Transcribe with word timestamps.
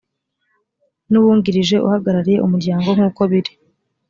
n 1.11 1.13
uwungirije 1.19 1.75
uhagarariye 1.85 2.37
umuryango 2.45 2.87
nk 2.95 3.01
uko 3.07 3.21
biri 3.31 3.51